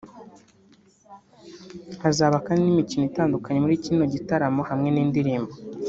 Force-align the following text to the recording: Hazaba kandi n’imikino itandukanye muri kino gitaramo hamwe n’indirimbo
Hazaba 2.03 2.35
kandi 2.45 2.63
n’imikino 2.63 3.03
itandukanye 3.09 3.59
muri 3.61 3.75
kino 3.85 4.03
gitaramo 4.13 4.61
hamwe 4.69 4.89
n’indirimbo 4.91 5.53